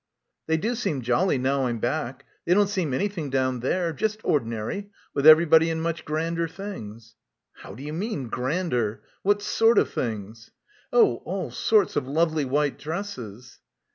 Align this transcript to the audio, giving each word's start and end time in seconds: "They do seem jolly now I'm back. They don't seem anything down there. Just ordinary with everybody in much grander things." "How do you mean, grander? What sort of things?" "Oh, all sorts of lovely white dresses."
"They 0.47 0.57
do 0.57 0.73
seem 0.73 1.03
jolly 1.03 1.37
now 1.37 1.67
I'm 1.67 1.77
back. 1.77 2.25
They 2.45 2.55
don't 2.55 2.65
seem 2.69 2.91
anything 2.91 3.29
down 3.29 3.59
there. 3.59 3.93
Just 3.93 4.19
ordinary 4.23 4.89
with 5.13 5.27
everybody 5.27 5.69
in 5.69 5.79
much 5.79 6.05
grander 6.05 6.47
things." 6.47 7.17
"How 7.57 7.75
do 7.75 7.83
you 7.83 7.93
mean, 7.93 8.27
grander? 8.29 9.03
What 9.21 9.43
sort 9.43 9.77
of 9.77 9.91
things?" 9.93 10.49
"Oh, 10.91 11.17
all 11.17 11.51
sorts 11.51 11.95
of 11.95 12.07
lovely 12.07 12.45
white 12.45 12.79
dresses." 12.79 13.59